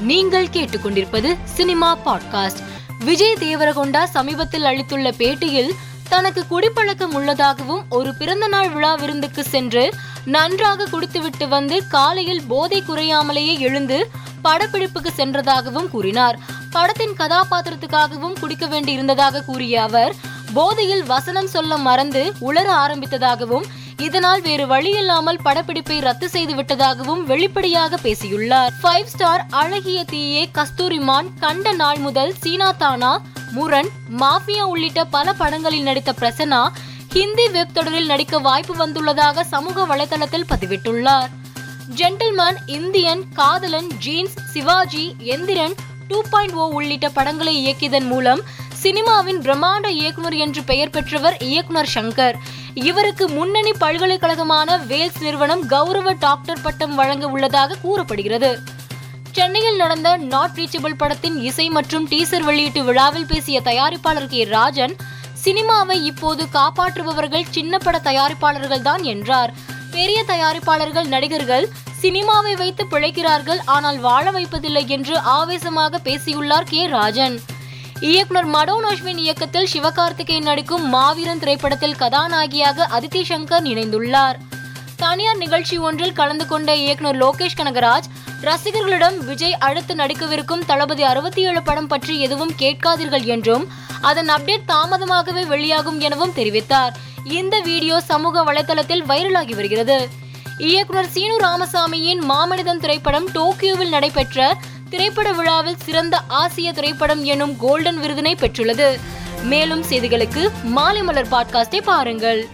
[0.00, 2.62] நீங்கள் கேட்டுக்கொண்டிருப்பது cinema podcast.
[2.98, 5.70] Vijay Deverakonda சமீபத்தில் அளித்துள்ள பேட்டியில்
[6.08, 9.94] தனக்கு குடிப்பழக்கம் உள்ளதாகவும் ஒரு பிறந்தநாள் விழா விருந்துக்கு சென்று
[10.24, 14.10] நன்றாக குடித்துவிட்டு வந்து காலையில் போதை குறையாமலேயே எழுந்து
[14.44, 16.38] படப்பிடிப்புக்கு சென்றதாகவும் கூறினார்.
[16.70, 20.14] படத்தின் கதாபாத்திரத்துக்காகவும் குடிக்க வேண்டி இருந்ததாக கூறிய அவர்
[20.54, 23.64] போதையில் வசனம் சொல்ல மறந்து உளர ஆரம்பித்ததாகவும்
[24.06, 28.72] இதனால் வேறு வழியில்லாமல் படப்பிடிப்பை ரத்து செய்து விட்டதாகவும் வெளிப்படையாக பேசியுள்ளார்.
[28.82, 33.12] ஃபைவ் ஸ்டார் அழகிய தீயே கஸ்தூரிமான் கண்ட நாள் முதல் சீனா தானா
[33.56, 36.62] முரண் மாஃபியா உள்ளிட்ட பல படங்களில் நடித்த பிரசன்னா
[37.14, 41.30] ஹிந்தி வெப் தொடரில் நடிக்க வாய்ப்பு வந்துள்ளதாக சமூக வலைதளத்தில் பதிவிட்டுள்ளார்.
[41.96, 45.74] Gentleman Indian Kadhalan Jeans Sivaji Enthiran
[46.08, 48.42] two point O உள்ளிட்ட படங்களை இயக்கியதன் மூலம்
[48.82, 52.36] சினிமாவின் பிரம்மாண்ட இயக்குனர் என்று பெயர் பெற்றவர் இயக்குனர் சங்கர்.
[52.74, 58.58] இவருக்கு முன்னணி பல்கலைக்கழகமான வேல்ஸ் நிறுவனம் கௌரவ டாக்டர் பட்டம் வழங்க உள்ளதாக கூறப்படுகிறது.
[59.32, 64.44] சென்னையில் நடந்த நாட் ரீச்சபிள் படத்தின் இசை மற்றும் டீசர் வெளியீட்டு விழாவில் பேசிய தயாரிப்பாளர் கே.
[64.44, 64.96] ராஜன்
[65.44, 69.52] சினிமாவை இப்போது காப்பாற்றுபவர்கள் சின்ன பட தயாரிப்பாளர்கள் தான் என்றார்.
[69.90, 71.68] பெரிய தயாரிப்பாளர்கள் நடிகர்கள்
[72.02, 76.86] சினிமாவை வைத்து பிழைக்கிறார்கள் ஆனால் வாழ வைப்பதில்லை என்று ஆவேசமாக பேசியுள்ளார் கே.
[76.86, 77.40] ராஜன்.
[78.08, 84.36] இயக்குனர் மடோன் அஸ்வின் இயக்கத்தில் சிவகார்த்திகேயன் நடிக்கும் மாவீரன் திரைப்படத்தில் கதாநாயகியாக அதித்தி சங்கர் இணைந்துள்ளார்.
[84.96, 88.08] தனியார் நிகழ்ச்சி ஒன்றில் கலந்து கொண்ட இயக்குனர் லோகேஷ் கனகராஜ்
[88.40, 93.66] ரசிகர்களிடம் விஜய் அடுத்து நடிக்கவிருக்கும் தளபதி அறுபத்தி ஏழு படம் பற்றி எதுவும் கேட்காதீர்கள் என்றும்
[94.00, 96.92] அதன் அப்டேட் தாமதமாகவே வெளியாகும் எனவும் தெரிவித்தார்.
[97.24, 100.08] இந்த வீடியோ சமூக வலைதளத்தில் வைரலாகி வருகிறது.
[100.58, 104.56] இயக்குனர் சீனு ராமசாமியின் மாமனிதன் திரைப்படம் டோக்கியோவில் நடைபெற்ற
[104.90, 109.00] திரைப்பட விழாவில் சிறந்த ஆசிய திரைப்படம் எனும் கோல்டன் விருதினை பெற்றுள்ளது.
[109.42, 112.48] மேலும் செய்திகளுக்கு மாலை மலர் பாட்காஸ்டை பாருங்கள்.